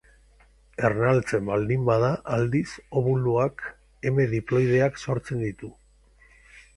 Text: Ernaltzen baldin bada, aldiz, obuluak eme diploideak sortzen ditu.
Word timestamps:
Ernaltzen 0.87 1.43
baldin 1.49 1.83
bada, 1.89 2.09
aldiz, 2.37 2.69
obuluak 3.01 3.61
eme 4.11 4.25
diploideak 4.31 4.97
sortzen 5.07 5.45
ditu. 5.49 5.71